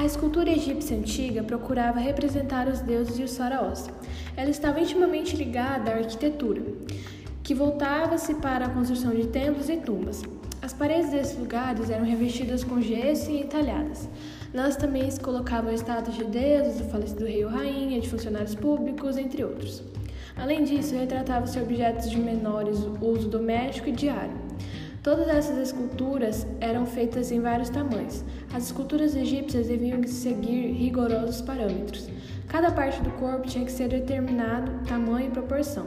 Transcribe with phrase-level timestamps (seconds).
[0.00, 3.90] A escultura egípcia antiga procurava representar os deuses e os faraós.
[4.34, 6.62] Ela estava intimamente ligada à arquitetura,
[7.42, 10.22] que voltava-se para a construção de templos e tumbas.
[10.62, 14.08] As paredes desses lugares eram revestidas com gesso e entalhadas.
[14.54, 19.18] Nelas também se colocavam estátuas de deuses, do falecido rei ou rainha, de funcionários públicos,
[19.18, 19.82] entre outros.
[20.34, 24.49] Além disso, retratavam-se objetos de menores uso doméstico e diário.
[25.02, 28.22] Todas essas esculturas eram feitas em vários tamanhos.
[28.52, 32.06] As esculturas egípcias deviam seguir rigorosos parâmetros.
[32.46, 35.86] Cada parte do corpo tinha que ser determinado tamanho e proporção,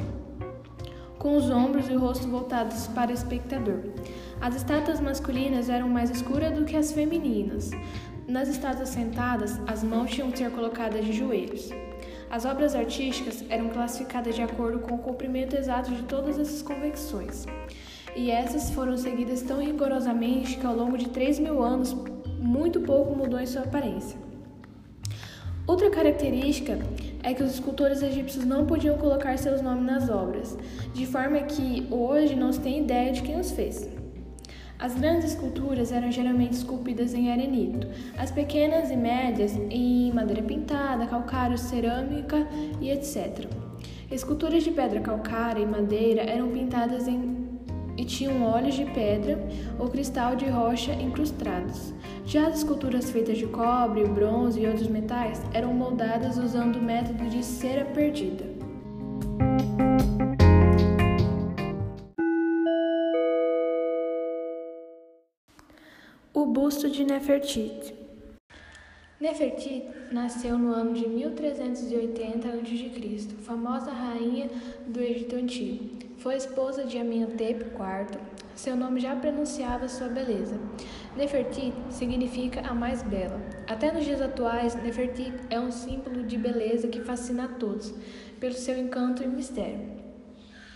[1.19, 3.81] com os ombros e o rosto voltados para o espectador.
[4.41, 7.69] As estátuas masculinas eram mais escuras do que as femininas.
[8.27, 11.69] Nas estátuas sentadas, as mãos tinham que ser colocadas de joelhos.
[12.31, 17.45] As obras artísticas eram classificadas de acordo com o comprimento exato de todas essas convenções,
[18.15, 21.95] e essas foram seguidas tão rigorosamente que ao longo de 3 mil anos
[22.39, 24.17] muito pouco mudou em sua aparência.
[25.65, 26.77] Outra característica
[27.23, 30.57] é que os escultores egípcios não podiam colocar seus nomes nas obras,
[30.93, 33.89] de forma que hoje não se tem ideia de quem os fez.
[34.77, 41.07] As grandes esculturas eram geralmente esculpidas em arenito, as pequenas e médias em madeira pintada,
[41.07, 42.45] calcário, cerâmica
[42.81, 43.47] e etc.
[44.11, 47.42] Esculturas de pedra calcária e madeira eram pintadas em
[47.97, 49.39] e tinham olhos de pedra
[49.79, 51.93] ou cristal de rocha incrustados.
[52.25, 57.29] Já as esculturas feitas de cobre, bronze e outros metais eram moldadas usando o método
[57.29, 58.45] de cera perdida.
[66.33, 67.93] O busto de Nefertiti.
[69.19, 74.49] Nefertiti nasceu no ano de 1380 a.C., famosa rainha
[74.87, 76.02] do Egito Antigo.
[76.23, 78.17] Foi esposa de Amenhotep IV.
[78.55, 80.57] Seu nome já pronunciava sua beleza.
[81.17, 83.41] Nefertiti significa a mais bela.
[83.67, 87.93] Até nos dias atuais, Nefertiti é um símbolo de beleza que fascina a todos,
[88.39, 89.81] pelo seu encanto e mistério.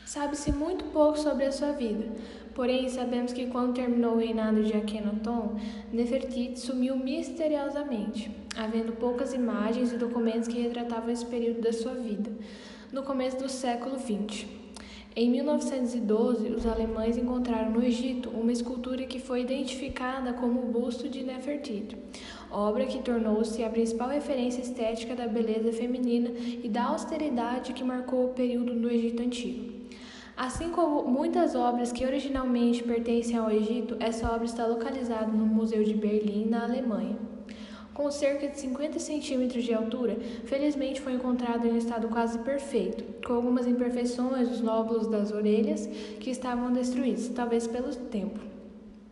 [0.05, 2.11] Sabe-se muito pouco sobre a sua vida,
[2.53, 5.55] porém sabemos que quando terminou o reinado de Akhenaton,
[5.93, 12.29] Nefertiti sumiu misteriosamente, havendo poucas imagens e documentos que retratavam esse período da sua vida,
[12.91, 14.66] no começo do século XX.
[15.19, 21.09] Em 1912, os alemães encontraram no Egito uma escultura que foi identificada como o busto
[21.09, 21.97] de Nefertiti,
[22.51, 26.29] obra que tornou-se a principal referência estética da beleza feminina
[26.63, 29.73] e da austeridade que marcou o período do Egito Antigo.
[30.37, 35.83] Assim como muitas obras que originalmente pertencem ao Egito, essa obra está localizada no Museu
[35.83, 37.17] de Berlim, na Alemanha.
[37.91, 43.16] Com cerca de 50 centímetros de altura, felizmente foi encontrado em um estado quase perfeito,
[43.27, 45.85] com algumas imperfeições dos lóbulos das orelhas
[46.21, 48.39] que estavam destruídos, talvez pelo tempo.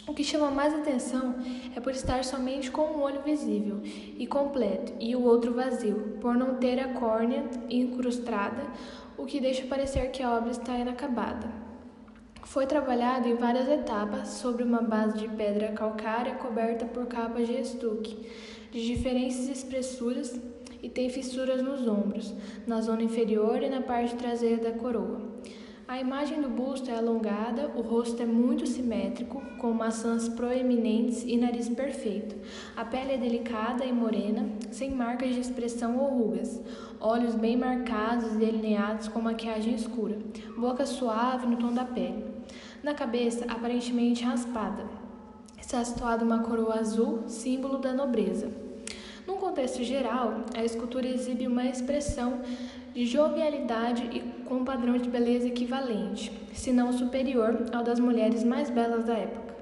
[0.08, 1.36] O que chama mais atenção
[1.76, 6.36] é por estar somente com um olho visível e completo e o outro vazio, por
[6.36, 8.64] não ter a córnea incrustada
[9.18, 11.50] o que deixa parecer que a obra está inacabada.
[12.44, 17.60] Foi trabalhado em várias etapas sobre uma base de pedra calcária coberta por capas de
[17.60, 18.30] estuque,
[18.72, 20.40] de diferentes espessuras
[20.86, 22.32] e tem fissuras nos ombros,
[22.68, 25.20] na zona inferior e na parte traseira da coroa.
[25.88, 31.38] A imagem do busto é alongada, o rosto é muito simétrico, com maçãs proeminentes e
[31.38, 32.36] nariz perfeito.
[32.76, 36.62] A pele é delicada e morena, sem marcas de expressão ou rugas.
[37.00, 40.20] Olhos bem marcados e delineados com maquiagem escura.
[40.56, 42.26] Boca suave no tom da pele.
[42.84, 44.86] Na cabeça, aparentemente raspada.
[45.60, 48.65] Está situada uma coroa azul, símbolo da nobreza.
[49.56, 52.42] Contexto geral, a escultura exibe uma expressão
[52.94, 58.44] de jovialidade e com um padrão de beleza equivalente, se não superior ao das mulheres
[58.44, 59.55] mais belas da época.